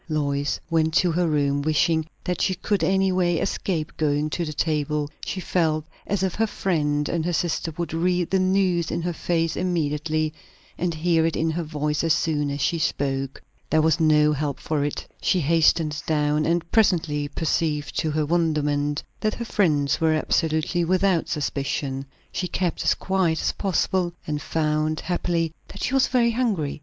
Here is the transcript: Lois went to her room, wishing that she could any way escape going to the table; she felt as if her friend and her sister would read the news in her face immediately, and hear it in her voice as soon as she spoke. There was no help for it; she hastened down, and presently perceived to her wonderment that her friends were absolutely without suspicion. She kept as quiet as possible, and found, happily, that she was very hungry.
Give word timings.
Lois 0.09 0.59
went 0.67 0.95
to 0.95 1.11
her 1.11 1.27
room, 1.27 1.61
wishing 1.61 2.03
that 2.23 2.41
she 2.41 2.55
could 2.55 2.83
any 2.83 3.11
way 3.11 3.37
escape 3.37 3.95
going 3.97 4.31
to 4.31 4.43
the 4.43 4.51
table; 4.53 5.07
she 5.23 5.39
felt 5.39 5.85
as 6.07 6.23
if 6.23 6.33
her 6.33 6.47
friend 6.47 7.07
and 7.07 7.23
her 7.23 7.31
sister 7.31 7.71
would 7.77 7.93
read 7.93 8.27
the 8.31 8.39
news 8.39 8.89
in 8.89 9.03
her 9.03 9.13
face 9.13 9.55
immediately, 9.55 10.33
and 10.75 10.95
hear 10.95 11.23
it 11.23 11.35
in 11.35 11.51
her 11.51 11.61
voice 11.61 12.03
as 12.03 12.13
soon 12.13 12.49
as 12.49 12.59
she 12.59 12.79
spoke. 12.79 13.39
There 13.69 13.83
was 13.83 13.99
no 13.99 14.33
help 14.33 14.59
for 14.59 14.83
it; 14.83 15.07
she 15.21 15.39
hastened 15.41 16.01
down, 16.07 16.47
and 16.47 16.71
presently 16.71 17.27
perceived 17.27 17.95
to 17.99 18.09
her 18.09 18.25
wonderment 18.25 19.03
that 19.19 19.35
her 19.35 19.45
friends 19.45 20.01
were 20.01 20.15
absolutely 20.15 20.83
without 20.83 21.29
suspicion. 21.29 22.07
She 22.31 22.47
kept 22.47 22.83
as 22.83 22.95
quiet 22.95 23.39
as 23.39 23.51
possible, 23.51 24.13
and 24.25 24.41
found, 24.41 25.01
happily, 25.01 25.53
that 25.67 25.83
she 25.83 25.93
was 25.93 26.07
very 26.07 26.31
hungry. 26.31 26.79